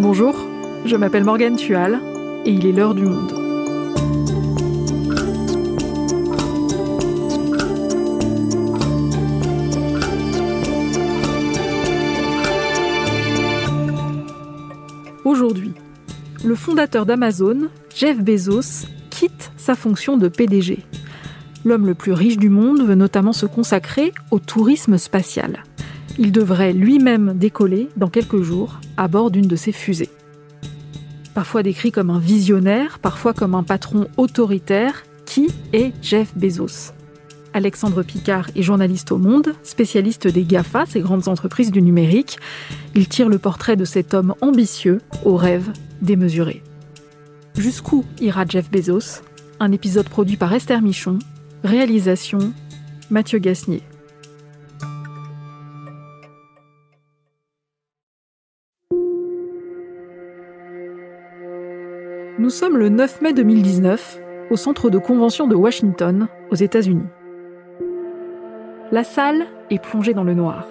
[0.00, 0.36] Bonjour,
[0.84, 1.98] je m'appelle Morgane Tual
[2.44, 3.34] et il est l'heure du monde.
[15.24, 15.72] Aujourd'hui,
[16.44, 20.78] le fondateur d'Amazon, Jeff Bezos, quitte sa fonction de PDG.
[21.64, 25.64] L'homme le plus riche du monde veut notamment se consacrer au tourisme spatial.
[26.18, 30.10] Il devrait lui-même décoller dans quelques jours à bord d'une de ses fusées.
[31.32, 36.92] Parfois décrit comme un visionnaire, parfois comme un patron autoritaire, qui est Jeff Bezos
[37.54, 42.38] Alexandre Picard est journaliste au Monde, spécialiste des GAFA, ces grandes entreprises du numérique.
[42.94, 45.72] Il tire le portrait de cet homme ambitieux, aux rêves
[46.02, 46.62] démesurés.
[47.56, 49.22] Jusqu'où ira Jeff Bezos?
[49.60, 51.18] Un épisode produit par Esther Michon,
[51.64, 52.52] réalisation
[53.10, 53.82] Mathieu Gasnier.
[62.48, 67.04] Nous sommes le 9 mai 2019 au centre de convention de Washington, aux États-Unis.
[68.90, 70.66] La salle est plongée dans le noir.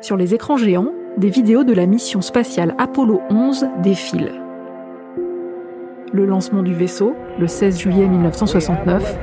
[0.00, 4.40] Sur les écrans géants, des vidéos de la mission spatiale Apollo 11 défilent.
[6.14, 9.18] Le lancement du vaisseau, le 16 juillet 1969.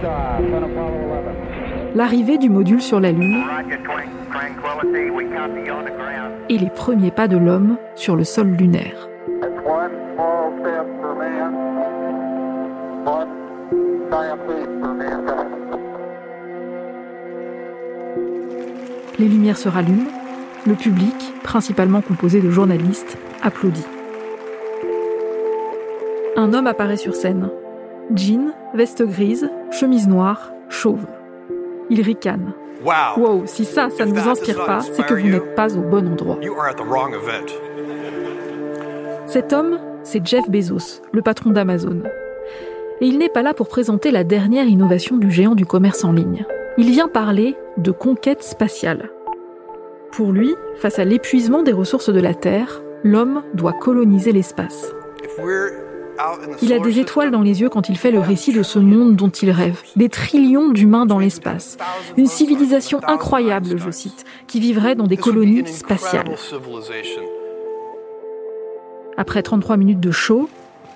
[1.96, 3.42] L'arrivée du module sur la Lune.
[6.50, 9.10] Et les premiers pas de l'homme sur le sol lunaire.
[19.24, 20.10] Les lumières se rallument,
[20.68, 23.86] le public, principalement composé de journalistes, applaudit.
[26.36, 27.50] Un homme apparaît sur scène.
[28.14, 31.06] Jean, veste grise, chemise noire, chauve.
[31.90, 32.52] Il ricane.
[32.84, 36.06] Wow, si ça, ça ne vous inspire pas, c'est que vous n'êtes pas au bon
[36.06, 36.38] endroit.
[39.28, 42.02] Cet homme, c'est Jeff Bezos, le patron d'Amazon.
[43.00, 46.12] Et il n'est pas là pour présenter la dernière innovation du géant du commerce en
[46.12, 46.46] ligne.
[46.76, 49.12] Il vient parler de conquête spatiale.
[50.12, 54.92] Pour lui, face à l'épuisement des ressources de la Terre, l'homme doit coloniser l'espace.
[56.64, 59.16] Il a des étoiles dans les yeux quand il fait le récit de ce monde
[59.16, 59.82] dont il rêve.
[59.96, 61.78] Des trillions d'humains dans l'espace.
[62.18, 66.36] Une civilisation incroyable, je cite, qui vivrait dans des colonies spatiales.
[69.16, 70.50] Après 33 minutes de show,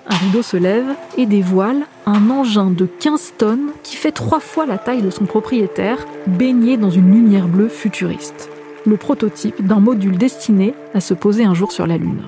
[0.08, 4.64] un rideau se lève et dévoile un engin de 15 tonnes qui fait trois fois
[4.64, 8.48] la taille de son propriétaire, baigné dans une lumière bleue futuriste.
[8.86, 12.22] Le prototype d'un module destiné à se poser un jour sur la Lune.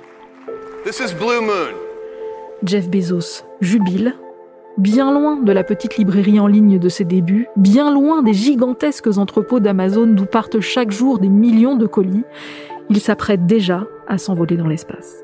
[2.63, 4.15] Jeff Bezos jubile,
[4.77, 9.17] bien loin de la petite librairie en ligne de ses débuts, bien loin des gigantesques
[9.17, 12.25] entrepôts d'Amazon d'où partent chaque jour des millions de colis,
[12.91, 15.23] il s'apprête déjà à s'envoler dans l'espace.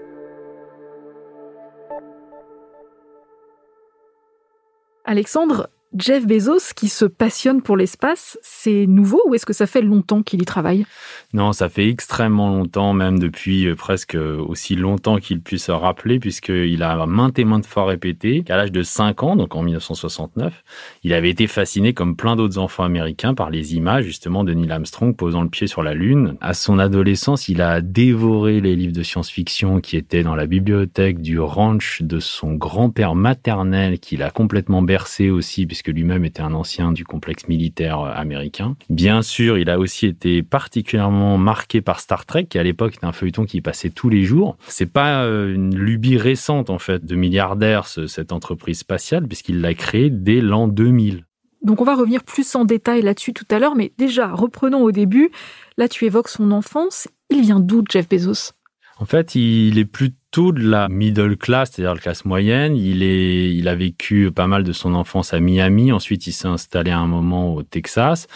[5.07, 9.83] Alexandre, Jeff Bezos qui se passionne pour l'espace, c'est nouveau ou est-ce que ça fait
[9.83, 10.85] longtemps qu'il y travaille?
[11.33, 16.19] Non, ça fait extrêmement longtemps, même depuis euh, presque aussi longtemps qu'il puisse se rappeler,
[16.19, 20.65] puisqu'il a maintes et maintes fois répété qu'à l'âge de 5 ans, donc en 1969,
[21.03, 24.71] il avait été fasciné, comme plein d'autres enfants américains, par les images justement de Neil
[24.71, 26.37] Armstrong posant le pied sur la Lune.
[26.41, 31.21] À son adolescence, il a dévoré les livres de science-fiction qui étaient dans la bibliothèque
[31.21, 36.55] du ranch de son grand-père maternel, qu'il a complètement bercé aussi, puisque lui-même était un
[36.55, 38.77] ancien du complexe militaire euh, américain.
[38.89, 43.05] Bien sûr, il a aussi été particulièrement marqué par Star Trek, qui à l'époque était
[43.05, 44.57] un feuilleton qui passait tous les jours.
[44.69, 49.75] C'est pas euh, une lubie récente, en fait, de milliardaire, cette entreprise spatiale, puisqu'il l'a
[49.75, 51.27] créée dès l'an 2000.
[51.61, 54.93] Donc on va revenir plus en détail là-dessus tout à l'heure, mais déjà, reprenons au
[54.93, 55.31] début.
[55.77, 57.07] Là, tu évoques son enfance.
[57.29, 58.56] Il vient d'où, Jeff Bezos?
[58.99, 62.77] En fait, il est plutôt de la middle class, c'est-à-dire la classe moyenne.
[62.77, 65.93] Il est, il a vécu pas mal de son enfance à Miami.
[65.93, 68.27] Ensuite, il s'est installé à un moment au Texas.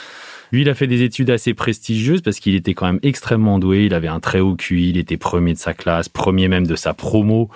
[0.52, 3.86] Lui, il a fait des études assez prestigieuses parce qu'il était quand même extrêmement doué.
[3.86, 4.90] Il avait un très haut QI.
[4.90, 7.48] Il était premier de sa classe, premier même de sa promo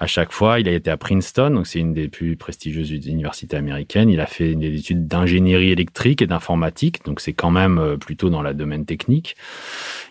[0.00, 0.58] à chaque fois.
[0.58, 4.08] Il a été à Princeton, donc c'est une des plus prestigieuses universités américaines.
[4.08, 8.30] Il a fait des études d'ingénierie électrique et d'informatique, donc c'est quand même euh, plutôt
[8.30, 9.36] dans la domaine technique.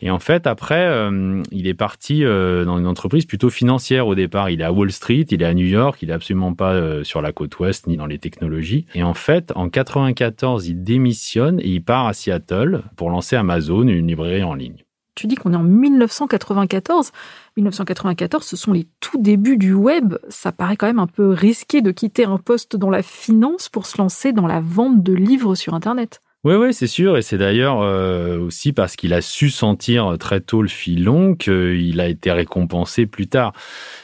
[0.02, 4.16] Et en fait, après, euh, il est parti euh, dans une entreprise plutôt financière au
[4.16, 4.50] départ.
[4.50, 7.22] Il est à Wall Street, il est à New York, il est absolument pas sur
[7.22, 8.86] la côte ouest ni dans les technologies.
[8.94, 13.88] Et en fait, en 94, il démissionne et il part à Seattle pour lancer Amazon,
[13.88, 14.84] une librairie en ligne.
[15.20, 17.12] Tu dis qu'on est en 1994.
[17.58, 20.16] 1994, ce sont les tout débuts du web.
[20.30, 23.86] Ça paraît quand même un peu risqué de quitter un poste dans la finance pour
[23.86, 26.22] se lancer dans la vente de livres sur Internet.
[26.46, 27.18] Oui, oui, c'est sûr.
[27.18, 32.00] Et c'est d'ailleurs euh, aussi parce qu'il a su sentir très tôt le filon qu'il
[32.00, 33.52] a été récompensé plus tard.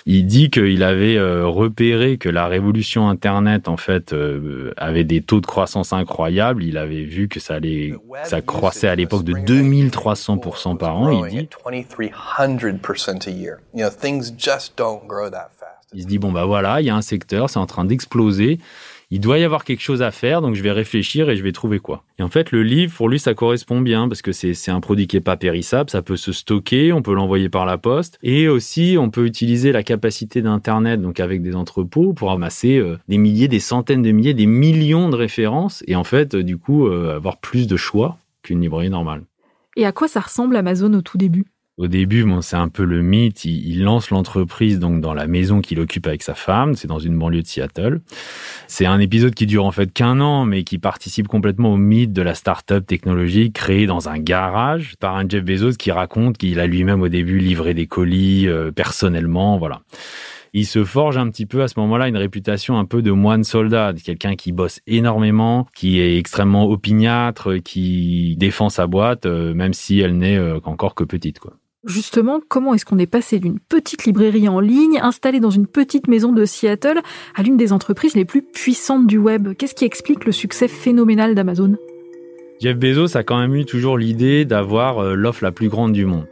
[0.05, 5.21] Il dit qu'il avait euh, repéré que la révolution Internet, en fait, euh, avait des
[5.21, 6.61] taux de croissance incroyables.
[6.61, 7.93] Il avait vu que ça allait,
[8.25, 11.23] ça croissait à l'époque de 2300% par an.
[11.23, 11.47] Il dit.
[15.93, 18.59] Il se dit, bon, bah voilà, il y a un secteur, c'est en train d'exploser
[19.11, 21.51] il doit y avoir quelque chose à faire, donc je vais réfléchir et je vais
[21.51, 22.03] trouver quoi.
[22.19, 25.07] Et en fait, le livre, pour lui, ça correspond bien parce que c'est un produit
[25.07, 28.47] qui est pas périssable, ça peut se stocker, on peut l'envoyer par la poste et
[28.47, 33.17] aussi on peut utiliser la capacité d'Internet, donc avec des entrepôts, pour amasser euh, des
[33.17, 36.87] milliers, des centaines de milliers, des millions de références et en fait, euh, du coup,
[36.87, 39.23] euh, avoir plus de choix qu'une librairie normale.
[39.75, 41.45] Et à quoi ça ressemble Amazon au tout début?
[41.77, 43.43] Au début, bon, c'est un peu le mythe.
[43.43, 46.75] Il, lance l'entreprise donc dans la maison qu'il occupe avec sa femme.
[46.75, 47.99] C'est dans une banlieue de Seattle.
[48.67, 52.13] C'est un épisode qui dure en fait qu'un an, mais qui participe complètement au mythe
[52.13, 56.59] de la start-up technologique créée dans un garage par un Jeff Bezos qui raconte qu'il
[56.61, 59.57] a lui-même au début livré des colis euh, personnellement.
[59.57, 59.81] Voilà
[60.55, 63.43] il se forge un petit peu à ce moment-là une réputation un peu de moine
[63.43, 69.73] soldat, quelqu'un qui bosse énormément, qui est extrêmement opiniâtre, qui défend sa boîte, euh, même
[69.73, 71.55] si elle n'est euh, encore que petite, quoi.
[71.85, 76.07] Justement, comment est-ce qu'on est passé d'une petite librairie en ligne installée dans une petite
[76.07, 76.99] maison de Seattle
[77.35, 79.49] à l'une des entreprises les plus puissantes du web?
[79.55, 81.75] Qu'est-ce qui explique le succès phénoménal d'Amazon?
[82.59, 86.05] Jeff Bezos a quand même eu toujours l'idée d'avoir euh, l'offre la plus grande du
[86.05, 86.25] monde.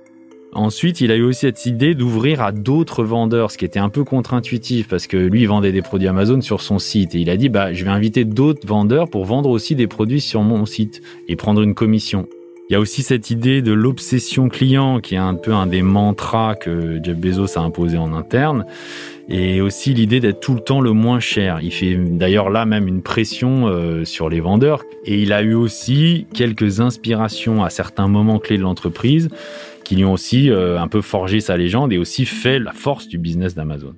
[0.53, 3.89] Ensuite, il a eu aussi cette idée d'ouvrir à d'autres vendeurs, ce qui était un
[3.89, 7.29] peu contre-intuitif parce que lui il vendait des produits Amazon sur son site et il
[7.29, 10.65] a dit bah je vais inviter d'autres vendeurs pour vendre aussi des produits sur mon
[10.65, 12.27] site et prendre une commission.
[12.69, 15.81] Il y a aussi cette idée de l'obsession client qui est un peu un des
[15.81, 18.65] mantras que Jeff Bezos a imposé en interne
[19.27, 21.59] et aussi l'idée d'être tout le temps le moins cher.
[21.61, 25.53] Il fait d'ailleurs là même une pression euh, sur les vendeurs et il a eu
[25.53, 29.27] aussi quelques inspirations à certains moments clés de l'entreprise
[29.83, 33.09] qui lui ont aussi euh, un peu forgé sa légende et aussi fait la force
[33.09, 33.93] du business d'Amazon.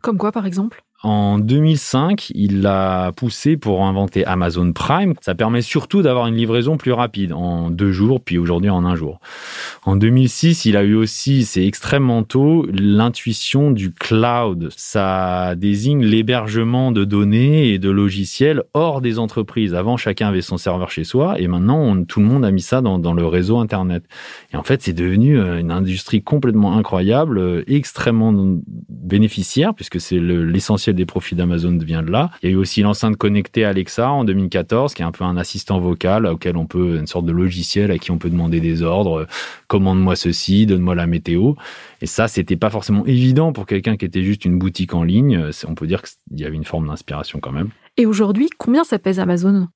[0.00, 0.82] Comme quoi par exemple?
[1.02, 5.14] En 2005, il l'a poussé pour inventer Amazon Prime.
[5.22, 8.96] Ça permet surtout d'avoir une livraison plus rapide, en deux jours, puis aujourd'hui en un
[8.96, 9.18] jour.
[9.86, 14.68] En 2006, il a eu aussi, c'est extrêmement tôt, l'intuition du cloud.
[14.76, 19.74] Ça désigne l'hébergement de données et de logiciels hors des entreprises.
[19.74, 22.82] Avant, chacun avait son serveur chez soi, et maintenant, tout le monde a mis ça
[22.82, 24.04] dans, dans le réseau Internet.
[24.52, 28.34] Et en fait, c'est devenu euh, une industrie complètement incroyable, euh, extrêmement
[28.90, 32.30] bénéficiaire, puisque c'est l'essentiel des profits d'Amazon vient de là.
[32.42, 35.36] Il y a eu aussi l'enceinte connectée Alexa en 2014, qui est un peu un
[35.36, 38.82] assistant vocal auquel on peut, une sorte de logiciel à qui on peut demander des
[38.82, 39.26] ordres,
[39.68, 41.54] commande-moi ceci, donne-moi la météo.
[42.02, 45.50] Et ça, c'était pas forcément évident pour quelqu'un qui était juste une boutique en ligne.
[45.66, 47.70] On peut dire qu'il y avait une forme d'inspiration quand même.
[47.96, 49.68] Et aujourd'hui, combien ça pèse Amazon?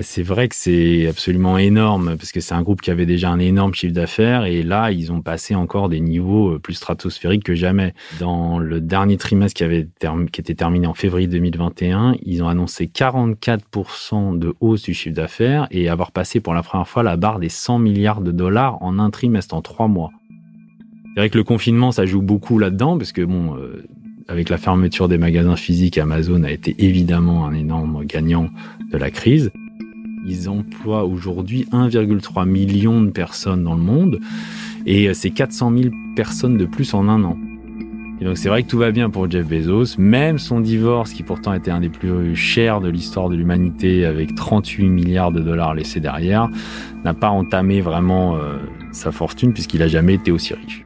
[0.00, 3.38] C'est vrai que c'est absolument énorme parce que c'est un groupe qui avait déjà un
[3.38, 7.54] énorme chiffre d'affaires et là, ils ont passé encore des niveaux euh, plus stratosphériques que
[7.54, 7.94] jamais.
[8.20, 9.88] Dans le dernier trimestre qui, avait
[10.30, 15.66] qui était terminé en février 2021, ils ont annoncé 44% de hausse du chiffre d'affaires
[15.70, 18.98] et avoir passé pour la première fois la barre des 100 milliards de dollars en
[18.98, 20.10] un trimestre, en trois mois.
[21.14, 23.84] C'est vrai que le confinement, ça joue beaucoup là-dedans parce que bon, euh,
[24.28, 28.50] avec la fermeture des magasins physiques, Amazon a été évidemment un énorme gagnant
[28.92, 29.50] de la crise.
[30.28, 34.20] Ils emploient aujourd'hui 1,3 million de personnes dans le monde
[34.84, 37.38] et c'est 400 000 personnes de plus en un an.
[38.20, 41.22] Et donc c'est vrai que tout va bien pour Jeff Bezos, même son divorce, qui
[41.22, 45.74] pourtant était un des plus chers de l'histoire de l'humanité, avec 38 milliards de dollars
[45.74, 46.50] laissés derrière,
[47.04, 48.58] n'a pas entamé vraiment euh,
[48.92, 50.84] sa fortune puisqu'il n'a jamais été aussi riche.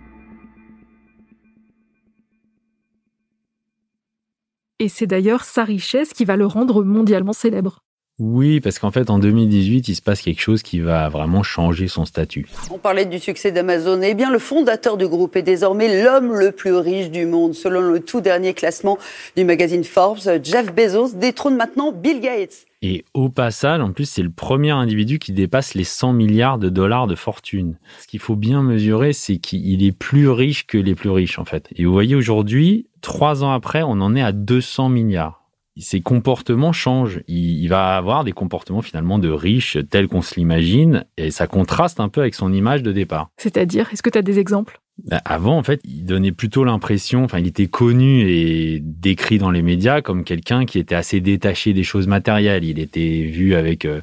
[4.78, 7.82] Et c'est d'ailleurs sa richesse qui va le rendre mondialement célèbre.
[8.24, 11.88] Oui, parce qu'en fait, en 2018, il se passe quelque chose qui va vraiment changer
[11.88, 12.46] son statut.
[12.70, 14.00] On parlait du succès d'Amazon.
[14.00, 17.52] Eh bien, le fondateur du groupe est désormais l'homme le plus riche du monde.
[17.54, 18.96] Selon le tout dernier classement
[19.34, 22.66] du magazine Forbes, Jeff Bezos détrône maintenant Bill Gates.
[22.80, 26.68] Et au passage, en plus, c'est le premier individu qui dépasse les 100 milliards de
[26.68, 27.76] dollars de fortune.
[28.00, 31.44] Ce qu'il faut bien mesurer, c'est qu'il est plus riche que les plus riches, en
[31.44, 31.66] fait.
[31.74, 35.41] Et vous voyez, aujourd'hui, trois ans après, on en est à 200 milliards
[35.76, 37.22] ses comportements changent.
[37.28, 42.00] Il, va avoir des comportements finalement de riche tels qu'on se l'imagine et ça contraste
[42.00, 43.30] un peu avec son image de départ.
[43.38, 44.80] C'est-à-dire, est-ce que tu as des exemples?
[45.04, 49.50] Bah, avant, en fait, il donnait plutôt l'impression, enfin, il était connu et décrit dans
[49.50, 52.64] les médias comme quelqu'un qui était assez détaché des choses matérielles.
[52.64, 54.00] Il était vu avec euh,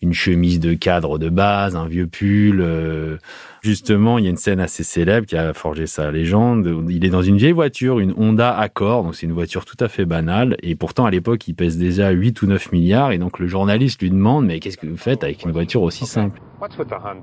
[0.00, 2.60] une chemise de cadre de base, un vieux pull.
[2.60, 3.18] Euh,
[3.62, 6.84] justement, il y a une scène assez célèbre qui a forgé sa légende.
[6.88, 9.88] Il est dans une vieille voiture, une Honda Accord, donc c'est une voiture tout à
[9.88, 10.56] fait banale.
[10.62, 13.12] Et pourtant, à l'époque, il pèse déjà 8 ou 9 milliards.
[13.12, 16.06] Et donc, le journaliste lui demande, mais qu'est-ce que vous faites avec une voiture aussi
[16.06, 16.40] simple?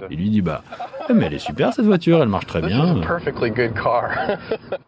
[0.10, 0.64] Il lui dit, bah,
[1.14, 2.96] mais elle est super cette voiture, elle marche très bien.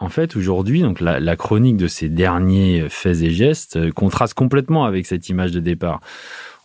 [0.00, 4.32] En fait, aujourd'hui, donc la, la, chronique de ces derniers faits et gestes euh, contraste
[4.32, 6.00] complètement avec cette image de départ.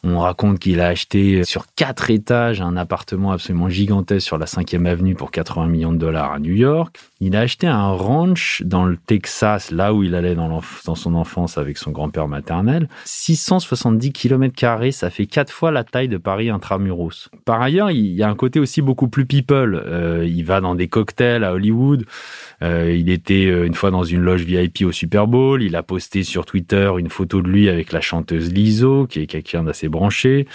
[0.06, 4.86] On raconte qu'il a acheté sur quatre étages un appartement absolument gigantesque sur la 5e
[4.86, 7.00] avenue pour 80 millions de dollars à New York.
[7.22, 11.58] Il a acheté un ranch dans le Texas, là où il allait dans, son enfance
[11.58, 12.90] avec son grand-père maternel.
[13.06, 17.30] 670 km ça fait quatre fois la taille de Paris intramuros.
[17.46, 19.82] Par ailleurs, il y a un côté aussi beaucoup plus people.
[19.86, 22.06] Euh, il va dans des cocktails à Hollywood.
[22.62, 25.64] Euh, il était euh, une fois dans une loge VIP au Super Bowl.
[25.64, 29.28] Il a posté sur Twitter une photo de lui avec la chanteuse Lizzo, qui est
[29.28, 30.48] quelqu'un d'assez branché.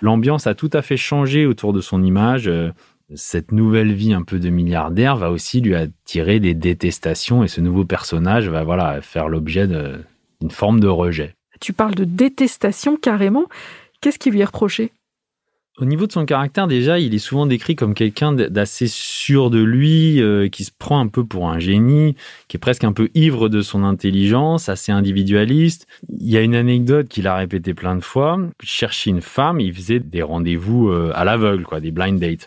[0.00, 2.48] L'ambiance a tout à fait changé autour de son image.
[2.48, 2.70] Euh,
[3.14, 7.60] cette nouvelle vie un peu de milliardaire va aussi lui attirer des détestations et ce
[7.60, 11.34] nouveau personnage va voilà faire l'objet d'une forme de rejet.
[11.60, 13.44] Tu parles de détestation carrément.
[14.00, 14.92] Qu'est-ce qui lui est reproché?
[15.78, 19.60] Au niveau de son caractère, déjà, il est souvent décrit comme quelqu'un d'assez sûr de
[19.60, 22.14] lui, euh, qui se prend un peu pour un génie,
[22.46, 25.88] qui est presque un peu ivre de son intelligence, assez individualiste.
[26.16, 28.38] Il y a une anecdote qu'il a répétée plein de fois.
[28.62, 32.46] Il cherchait une femme, il faisait des rendez-vous euh, à l'aveugle, quoi, des blind dates.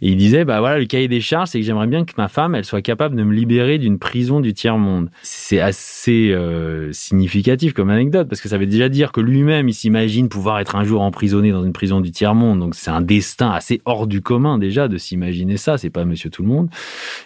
[0.00, 2.28] Et il disait, bah voilà, le cahier des charges, c'est que j'aimerais bien que ma
[2.28, 5.10] femme, elle soit capable de me libérer d'une prison du tiers-monde.
[5.22, 9.74] C'est assez euh, significatif comme anecdote, parce que ça veut déjà dire que lui-même, il
[9.74, 13.50] s'imagine pouvoir être un jour emprisonné dans une prison du tiers-monde donc c'est un destin
[13.50, 15.78] assez hors du commun déjà de s'imaginer ça.
[15.78, 16.68] C'est pas Monsieur Tout le Monde.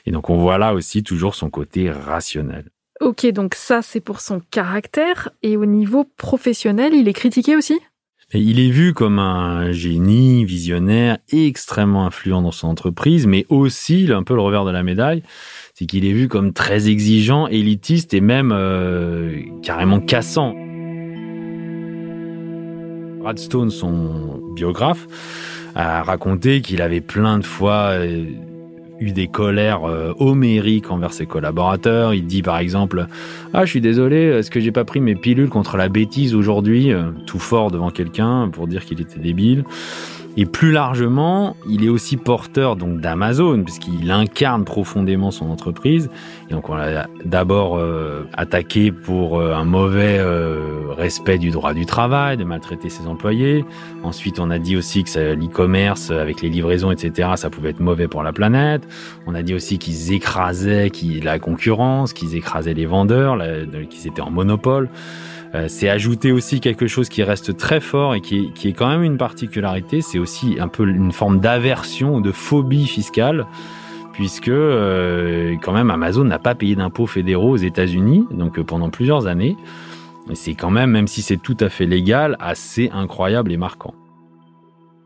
[0.07, 2.67] Et donc on voit là aussi toujours son côté rationnel.
[3.01, 5.31] Ok, donc ça c'est pour son caractère.
[5.43, 7.79] Et au niveau professionnel, il est critiqué aussi?
[8.35, 14.23] Il est vu comme un génie visionnaire extrêmement influent dans son entreprise, mais aussi, un
[14.23, 15.23] peu le revers de la médaille,
[15.73, 20.55] c'est qu'il est vu comme très exigeant, élitiste et même euh, carrément cassant.
[23.29, 25.07] Brad Stone, son biographe,
[25.75, 28.25] a raconté qu'il avait plein de fois euh,
[29.01, 32.15] eu des colères euh, homériques envers ses collaborateurs.
[32.15, 33.07] Il dit par exemple
[33.53, 36.91] Ah, je suis désolé, est-ce que j'ai pas pris mes pilules contre la bêtise aujourd'hui
[36.91, 39.65] euh, Tout fort devant quelqu'un pour dire qu'il était débile?
[40.37, 46.11] Et plus largement, il est aussi porteur donc d'Amazon, puisqu'il incarne profondément son entreprise.
[46.51, 51.87] Donc on l'a d'abord euh, attaqué pour euh, un mauvais euh, respect du droit du
[51.87, 53.65] travail, de maltraiter ses employés.
[54.05, 58.07] Ensuite, on a dit aussi que l'e-commerce avec les livraisons, etc., ça pouvait être mauvais
[58.07, 58.87] pour la planète.
[59.27, 60.91] On a dit aussi qu'ils écrasaient
[61.23, 63.39] la concurrence, qu'ils écrasaient les vendeurs,
[63.91, 64.89] qu'ils étaient en monopole.
[65.55, 69.03] Euh, c'est ajouter aussi quelque chose qui reste très fort et qui est, quand même
[69.03, 73.47] une particularité, c'est aussi un peu une forme d'aversion ou de phobie fiscale
[74.13, 78.91] puisque euh, quand même Amazon n'a pas payé d'impôts fédéraux aux États-Unis, donc euh, pendant
[78.91, 79.57] plusieurs années.
[80.29, 83.95] Et c'est quand même, même si c'est tout à fait légal, assez incroyable et marquant.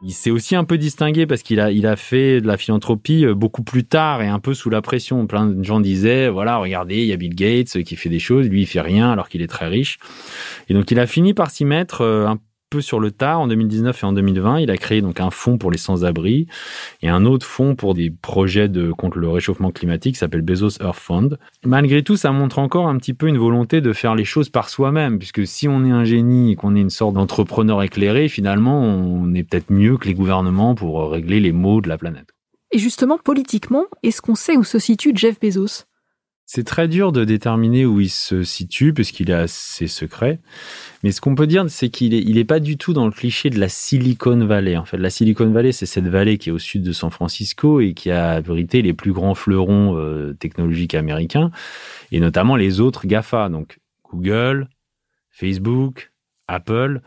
[0.04, 3.24] Il s'est aussi un peu distingué parce qu'il a, il a fait de la philanthropie
[3.24, 5.26] euh, beaucoup plus tard et un peu sous la pression.
[5.28, 8.48] Plein de gens disaient, voilà, regardez, il y a Bill Gates qui fait des choses,
[8.48, 9.98] lui il fait rien alors qu'il est très riche.
[10.68, 12.42] Et donc il a fini par s'y mettre euh, un peu
[12.80, 15.70] sur le tard, en 2019 et en 2020, il a créé donc un fonds pour
[15.70, 16.46] les sans-abri
[17.02, 20.82] et un autre fonds pour des projets de contre le réchauffement climatique qui s'appelle Bezos
[20.82, 21.38] Earth Fund.
[21.64, 24.68] Malgré tout, ça montre encore un petit peu une volonté de faire les choses par
[24.68, 28.80] soi-même, puisque si on est un génie et qu'on est une sorte d'entrepreneur éclairé, finalement,
[28.80, 32.28] on est peut-être mieux que les gouvernements pour régler les maux de la planète.
[32.72, 35.84] Et justement, politiquement, est-ce qu'on sait où se situe Jeff Bezos?
[36.54, 40.38] C'est très dur de déterminer où il se situe puisqu'il est assez secret.
[41.02, 43.10] Mais ce qu'on peut dire, c'est qu'il est, il est pas du tout dans le
[43.10, 44.76] cliché de la Silicon Valley.
[44.76, 47.80] En fait, la Silicon Valley, c'est cette vallée qui est au sud de San Francisco
[47.80, 51.50] et qui a abrité les plus grands fleurons euh, technologiques américains
[52.10, 53.78] et notamment les autres GAFA, donc
[54.12, 54.68] Google,
[55.30, 56.12] Facebook,
[56.48, 57.00] Apple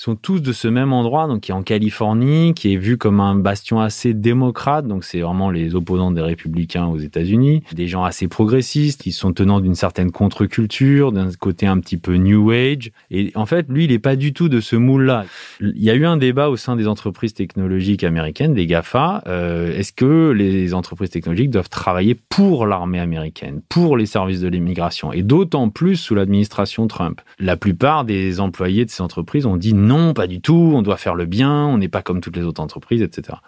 [0.00, 3.20] sont tous de ce même endroit, donc qui est en Californie, qui est vu comme
[3.20, 8.04] un bastion assez démocrate, donc c'est vraiment les opposants des républicains aux États-Unis, des gens
[8.04, 12.92] assez progressistes, qui sont tenants d'une certaine contre-culture, d'un côté un petit peu New Age.
[13.10, 15.26] Et en fait, lui, il n'est pas du tout de ce moule-là.
[15.60, 19.22] Il y a eu un débat au sein des entreprises technologiques américaines, des GAFA.
[19.26, 24.48] Euh, est-ce que les entreprises technologiques doivent travailler pour l'armée américaine, pour les services de
[24.48, 27.20] l'immigration, et d'autant plus sous l'administration Trump?
[27.38, 30.82] La plupart des employés de ces entreprises ont dit non non, pas du tout, on
[30.82, 33.38] doit faire le bien, on n'est pas comme toutes les autres entreprises, etc.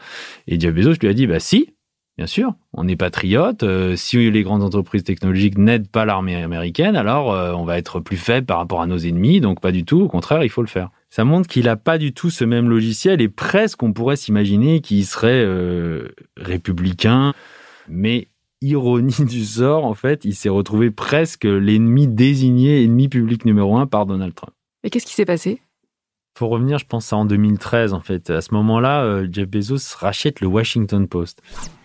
[0.48, 1.74] Et Jeff Bezos lui a dit, bah si,
[2.18, 6.96] bien sûr, on est patriote, euh, si les grandes entreprises technologiques n'aident pas l'armée américaine,
[6.96, 9.84] alors euh, on va être plus faible par rapport à nos ennemis, donc pas du
[9.84, 10.90] tout, au contraire, il faut le faire.
[11.10, 14.80] Ça montre qu'il n'a pas du tout ce même logiciel et presque on pourrait s'imaginer
[14.80, 17.34] qu'il serait euh, républicain.
[17.88, 18.26] Mais
[18.62, 23.86] ironie du sort, en fait, il s'est retrouvé presque l'ennemi désigné, ennemi public numéro un
[23.86, 24.54] par Donald Trump.
[24.82, 25.60] Mais qu'est-ce qui s'est passé?
[26.34, 28.30] Faut revenir, je pense, en 2013, en fait.
[28.30, 31.42] À ce moment-là, euh, Jeff Bezos rachète le Washington Post.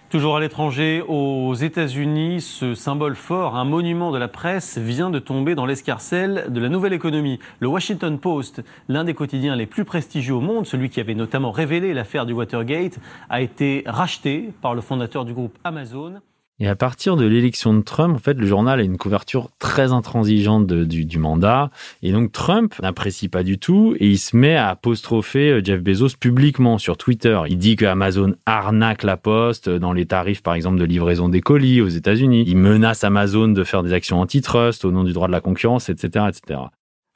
[0.10, 5.20] Toujours à l'étranger, aux États-Unis, ce symbole fort, un monument de la presse, vient de
[5.20, 7.39] tomber dans l'escarcelle de la nouvelle économie.
[7.60, 11.51] Le Washington Post, l'un des quotidiens les plus prestigieux au monde, celui qui avait notamment
[11.51, 13.00] révélé l'affaire du Watergate,
[13.30, 16.22] a été racheté par le fondateur du groupe Amazon.
[16.60, 19.92] Et à partir de l'élection de Trump, en fait, le journal a une couverture très
[19.92, 21.70] intransigeante du, du, mandat.
[22.02, 25.84] Et donc Trump n'apprécie pas du tout et il se met à apostropher euh, Jeff
[25.84, 27.40] Bezos publiquement sur Twitter.
[27.48, 31.42] Il dit que Amazon arnaque la poste dans les tarifs, par exemple, de livraison des
[31.42, 32.44] colis aux États-Unis.
[32.48, 35.90] Il menace Amazon de faire des actions antitrust au nom du droit de la concurrence,
[35.90, 36.60] etc., etc.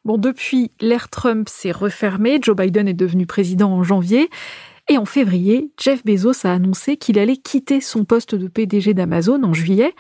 [0.04, 2.40] Bon, depuis, l'ère Trump s'est refermée.
[2.42, 4.30] Joe Biden est devenu président en janvier.
[4.90, 9.44] Et en février, Jeff Bezos a annoncé qu'il allait quitter son poste de PDG d'Amazon
[9.44, 9.94] en juillet.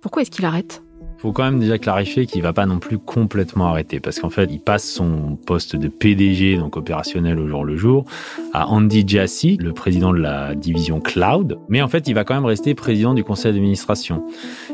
[0.00, 0.82] Pourquoi est-ce qu'il arrête?
[1.18, 4.50] Faut quand même déjà clarifier qu'il va pas non plus complètement arrêter parce qu'en fait,
[4.52, 8.04] il passe son poste de PDG, donc opérationnel au jour le jour,
[8.52, 11.58] à Andy Jassy, le président de la division cloud.
[11.70, 14.26] Mais en fait, il va quand même rester président du conseil d'administration.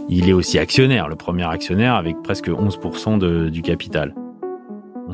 [0.09, 4.13] Il est aussi actionnaire, le premier actionnaire avec presque 11% du capital.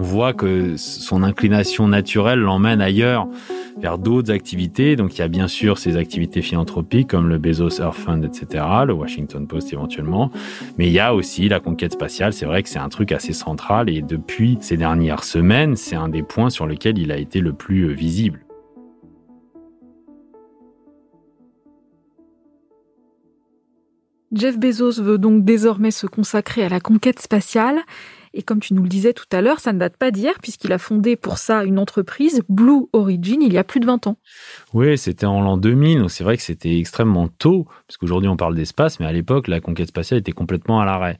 [0.01, 3.27] On voit que son inclination naturelle l'emmène ailleurs
[3.79, 4.95] vers d'autres activités.
[4.95, 8.65] Donc il y a bien sûr ces activités philanthropiques comme le Bezos Earth Fund, etc.,
[8.87, 10.31] le Washington Post éventuellement.
[10.79, 12.33] Mais il y a aussi la conquête spatiale.
[12.33, 16.09] C'est vrai que c'est un truc assez central et depuis ces dernières semaines, c'est un
[16.09, 18.45] des points sur lesquels il a été le plus euh, visible.
[24.31, 27.81] Jeff Bezos veut donc désormais se consacrer à la conquête spatiale.
[28.35, 30.73] Et comme tu nous le disais tout à l'heure, ça ne date pas d'hier puisqu'il
[30.73, 34.17] a fondé pour ça une entreprise, Blue Origin, il y a plus de 20 ans.
[34.75, 38.37] Oui, c'était en l'an 2000, donc c'est vrai que c'était extrêmement tôt, parce qu'aujourd'hui on
[38.37, 41.19] parle d'espace, mais à l'époque la conquête spatiale était complètement à l'arrêt.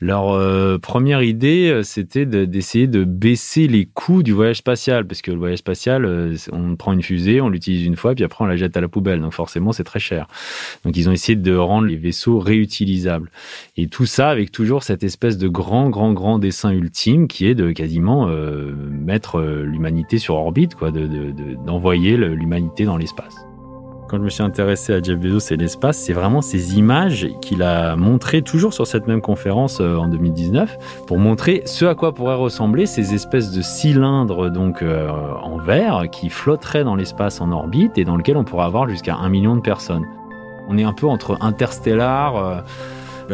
[0.00, 5.22] Leur euh, première idée, euh, c'était d'essayer de, baisser les coûts du voyage spatial, parce
[5.22, 8.44] que le voyage spatial, euh, on prend une fusée, on l'utilise une fois, puis après
[8.44, 10.26] on la jette à la poubelle, donc forcément c'est très cher.
[10.84, 13.30] Donc ils ont essayé de rendre les vaisseaux réutilisables.
[13.76, 17.54] Et tout ça avec toujours cette espèce de grand, grand, grand dessin ultime qui est
[17.54, 18.28] de quasiment
[18.90, 23.46] mettre l'humanité sur orbite, quoi, d'envoyer de, l'humanité dans l'espace
[24.10, 27.62] quand je me suis intéressé à Jeff Bezos et l'espace, c'est vraiment ces images qu'il
[27.62, 32.12] a montrées toujours sur cette même conférence euh, en 2019 pour montrer ce à quoi
[32.12, 37.52] pourraient ressembler ces espèces de cylindres donc euh, en verre qui flotteraient dans l'espace en
[37.52, 40.06] orbite et dans lequel on pourrait avoir jusqu'à un million de personnes.
[40.68, 42.64] On est un peu entre Interstellar,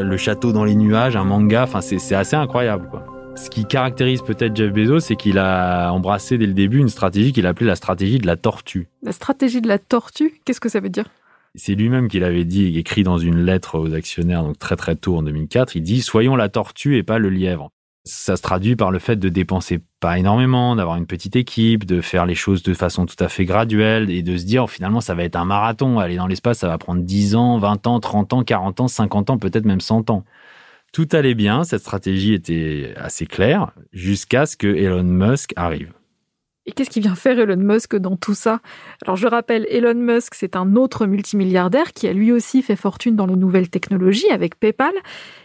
[0.03, 3.05] le château dans les nuages, un manga, enfin c'est assez incroyable quoi.
[3.37, 7.35] Ce qui caractérise peut-être Jeff Bezos, c'est qu'il a embrassé dès le début une stratégie
[7.35, 8.89] qu'il appelait la stratégie de la tortue.
[9.03, 11.05] La stratégie de la tortue, qu'est-ce que ça veut dire?
[11.55, 15.17] C'est lui-même qui l'avait dit, écrit dans une lettre aux actionnaires, donc très très tôt
[15.17, 15.77] en 2004.
[15.77, 17.71] Il dit Soyons la tortue et pas le lièvre.
[18.09, 22.01] Ça se traduit par le fait de dépenser pas énormément, d'avoir une petite équipe, de
[22.01, 25.17] faire les choses de façon tout à fait graduelle et de se dire finalement ça
[25.17, 25.99] va être un marathon.
[25.99, 29.31] Aller dans l'espace, ça va prendre 10 ans, 20 ans, 30 ans, 40 ans, 50
[29.31, 30.25] ans, peut-être même 100 ans.
[30.93, 35.93] Tout allait bien, cette stratégie était assez claire, jusqu'à ce que Elon Musk arrive.
[36.69, 38.61] Et qu'est-ce qui vient faire Elon Musk dans tout ça?
[39.05, 43.15] Alors je rappelle, Elon Musk, c'est un autre multimilliardaire qui a lui aussi fait fortune
[43.15, 44.93] dans les nouvelles technologies avec PayPal.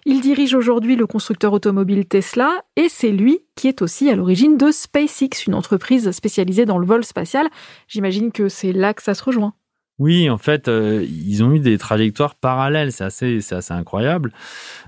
[0.05, 4.57] Il dirige aujourd'hui le constructeur automobile Tesla et c'est lui qui est aussi à l'origine
[4.57, 7.47] de SpaceX, une entreprise spécialisée dans le vol spatial.
[7.87, 9.53] J'imagine que c'est là que ça se rejoint.
[10.01, 12.91] Oui, en fait, euh, ils ont eu des trajectoires parallèles.
[12.91, 14.31] C'est assez, c'est assez incroyable.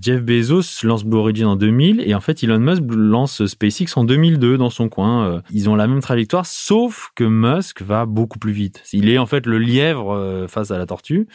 [0.01, 4.05] Jeff Bezos lance Blue Origin en 2000 et en fait, Elon Musk lance SpaceX en
[4.05, 5.27] 2002 dans son coin.
[5.27, 8.81] Euh, ils ont la même trajectoire, sauf que Musk va beaucoup plus vite.
[8.91, 11.27] Il est en fait le lièvre euh, face à la tortue.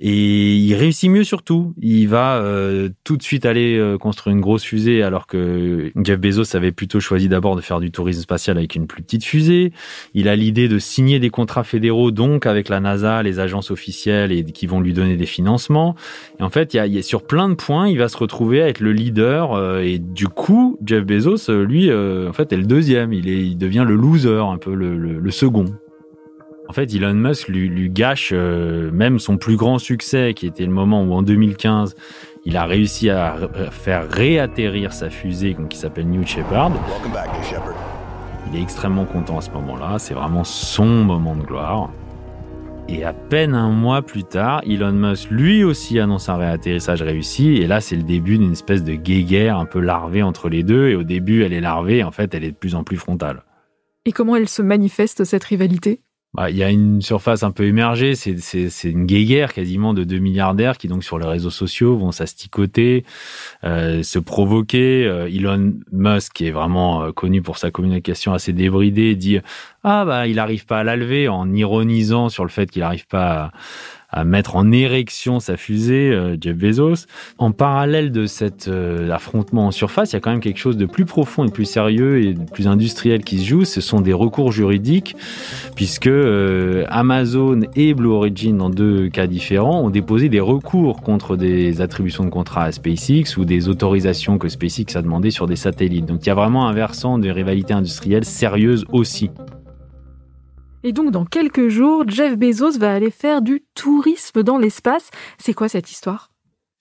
[0.00, 1.74] Et il réussit mieux surtout.
[1.78, 2.42] Il va
[3.04, 7.28] tout de suite aller construire une grosse fusée alors que Jeff Bezos avait plutôt choisi
[7.28, 9.70] d'abord de faire du tourisme spatial avec une plus petite fusée.
[10.14, 14.32] Il a l'idée de signer des contrats fédéraux donc avec la NASA, les agences officielles
[14.32, 15.94] et qui vont lui donner des financements.
[16.40, 18.68] Et en fait, il y a, sur plein de points, il va se retrouver à
[18.68, 23.12] être le leader euh, et du coup, Jeff Bezos, lui, en fait, est le deuxième.
[23.12, 25.66] Il, est, il devient le loser, un peu le, le second.
[26.72, 30.72] En fait, Elon Musk lui, gâche euh, même son plus grand succès, qui était le
[30.72, 31.94] moment où en 2015,
[32.46, 33.36] il a réussi à
[33.70, 36.72] faire réatterrir sa fusée qui s'appelle New Shepard.
[38.50, 39.98] Il est extrêmement content à ce moment-là.
[39.98, 41.90] C'est vraiment son moment de gloire.
[42.88, 47.56] Et à peine un mois plus tard, Elon Musk lui aussi annonce un réatterrissage réussi.
[47.56, 50.88] Et là, c'est le début d'une espèce de guéguerre un peu larvée entre les deux.
[50.88, 52.04] Et au début, elle est larvée.
[52.04, 53.44] En fait, elle est de plus en plus frontale.
[54.04, 56.02] Et comment elle se manifeste, cette rivalité?
[56.34, 59.92] Bah, il y a une surface un peu émergée, c'est, c'est, c'est une guéguerre quasiment
[59.92, 63.04] de deux milliardaires qui donc sur les réseaux sociaux vont s'asticoter,
[63.64, 65.04] euh, se provoquer.
[65.06, 69.40] Euh, Elon Musk, qui est vraiment euh, connu pour sa communication assez débridée, dit
[69.84, 70.96] ah bah il n'arrive pas à la
[71.30, 73.52] en ironisant sur le fait qu'il n'arrive pas à,
[74.12, 77.06] à mettre en érection sa fusée, euh, Jeff Bezos.
[77.38, 80.76] En parallèle de cet euh, affrontement en surface, il y a quand même quelque chose
[80.76, 83.64] de plus profond et de plus sérieux et de plus industriel qui se joue.
[83.64, 85.16] Ce sont des recours juridiques,
[85.74, 91.36] puisque euh, Amazon et Blue Origin, dans deux cas différents, ont déposé des recours contre
[91.36, 95.56] des attributions de contrats à SpaceX ou des autorisations que SpaceX a demandées sur des
[95.56, 96.04] satellites.
[96.04, 99.30] Donc il y a vraiment un versant de rivalité industrielle sérieuse aussi.
[100.84, 105.10] Et donc, dans quelques jours, Jeff Bezos va aller faire du tourisme dans l'espace.
[105.38, 106.30] C'est quoi cette histoire?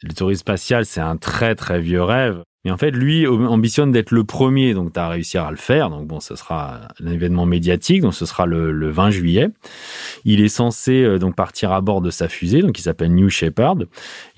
[0.03, 2.41] Le tourisme spatial, c'est un très très vieux rêve.
[2.63, 5.89] Mais en fait, lui ambitionne d'être le premier, donc tu as réussi à le faire.
[5.89, 9.49] Donc bon, ce sera un événement médiatique, donc ce sera le, 20 juillet.
[10.25, 13.29] Il est censé euh, donc partir à bord de sa fusée, donc qui s'appelle New
[13.29, 13.77] Shepard.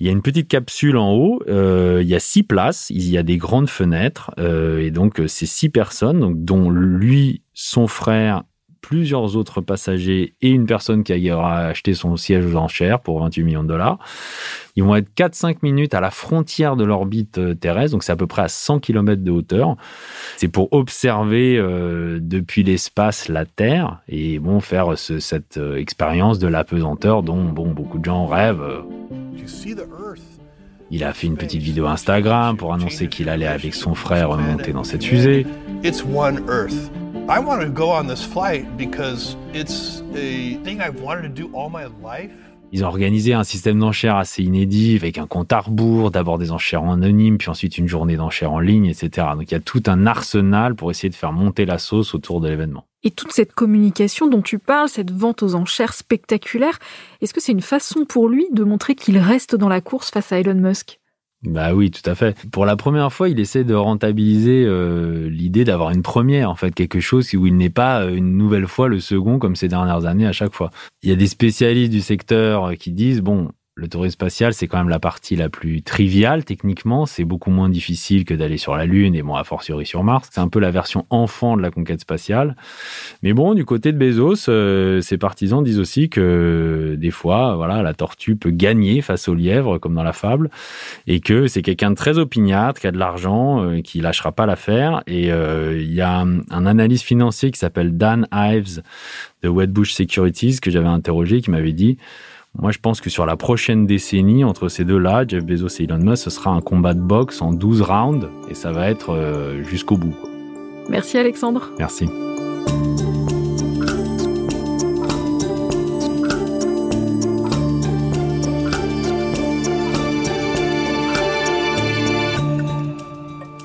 [0.00, 3.08] Il y a une petite capsule en haut, euh, il y a six places, il
[3.10, 8.44] y a des grandes fenêtres, euh, et donc c'est six personnes, dont lui, son frère
[8.84, 13.42] plusieurs autres passagers et une personne qui aura acheté son siège aux enchères pour 28
[13.42, 13.98] millions de dollars.
[14.76, 18.16] Ils vont être 4-5 minutes à la frontière de l'orbite euh, terrestre, donc c'est à
[18.16, 19.76] peu près à 100 km de hauteur.
[20.36, 26.46] C'est pour observer euh, depuis l'espace la Terre et bon faire cette euh, expérience de
[26.46, 28.84] l'apesanteur dont bon beaucoup de gens rêvent.
[30.90, 34.74] Il a fait une petite vidéo Instagram pour annoncer qu'il allait avec son frère monter
[34.74, 35.46] dans cette fusée.
[35.82, 36.92] It's one Earth.
[37.26, 41.50] I want to go on this flight because it's a thing I've wanted to do
[41.54, 42.30] all my life.
[42.70, 46.52] Ils ont organisé un système d'enchères assez inédit avec un compte à rebours, d'abord des
[46.52, 49.28] enchères anonymes, puis ensuite une journée d'enchères en ligne, etc.
[49.36, 52.42] Donc il y a tout un arsenal pour essayer de faire monter la sauce autour
[52.42, 52.84] de l'événement.
[53.04, 56.78] Et toute cette communication dont tu parles, cette vente aux enchères spectaculaire,
[57.22, 60.30] est-ce que c'est une façon pour lui de montrer qu'il reste dans la course face
[60.30, 61.00] à Elon Musk?
[61.44, 62.36] Bah oui, tout à fait.
[62.50, 66.74] Pour la première fois, il essaie de rentabiliser euh, l'idée d'avoir une première, en fait,
[66.74, 70.06] quelque chose où il n'est pas euh, une nouvelle fois le second comme ces dernières
[70.06, 70.70] années à chaque fois.
[71.02, 74.78] Il y a des spécialistes du secteur qui disent, bon, le tourisme spatial, c'est quand
[74.78, 77.06] même la partie la plus triviale techniquement.
[77.06, 80.28] C'est beaucoup moins difficile que d'aller sur la Lune et bon, a fortiori sur Mars.
[80.32, 82.54] C'est un peu la version enfant de la conquête spatiale.
[83.24, 87.82] Mais bon, du côté de Bezos, euh, ses partisans disent aussi que des fois, voilà,
[87.82, 90.50] la tortue peut gagner face au lièvre, comme dans la fable,
[91.08, 94.46] et que c'est quelqu'un de très opiniâtre, qui a de l'argent, euh, qui lâchera pas
[94.46, 95.02] l'affaire.
[95.08, 98.82] Et euh, il y a un, un analyste financier qui s'appelle Dan Ives
[99.42, 101.98] de Wedbush Securities que j'avais interrogé, qui m'avait dit
[102.56, 105.98] moi, je pense que sur la prochaine décennie, entre ces deux-là, Jeff Bezos et Elon
[105.98, 109.62] Musk, ce sera un combat de boxe en 12 rounds et ça va être euh,
[109.64, 110.14] jusqu'au bout.
[110.88, 111.70] Merci Alexandre.
[111.78, 112.08] Merci.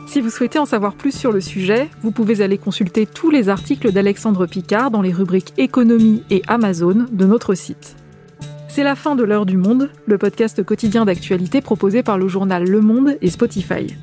[0.07, 3.49] Si vous souhaitez en savoir plus sur le sujet, vous pouvez aller consulter tous les
[3.49, 7.98] articles d'Alexandre Picard dans les rubriques économie et Amazon de notre site.
[8.79, 12.63] C'est la fin de l'heure du monde, le podcast quotidien d'actualité proposé par le journal
[12.63, 13.93] Le Monde et Spotify.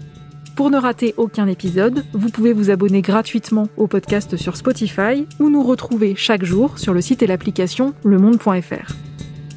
[0.55, 5.49] Pour ne rater aucun épisode, vous pouvez vous abonner gratuitement au podcast sur Spotify ou
[5.49, 8.93] nous retrouver chaque jour sur le site et l'application lemonde.fr.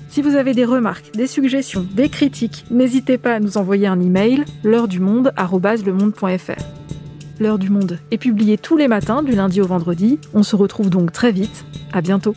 [0.08, 4.00] Si vous avez des remarques, des suggestions, des critiques, n'hésitez pas à nous envoyer un
[4.00, 5.34] email l'heure du monde
[7.42, 10.18] L'heure du monde est publiée tous les matins du lundi au vendredi.
[10.34, 11.66] On se retrouve donc très vite.
[11.92, 12.36] À bientôt.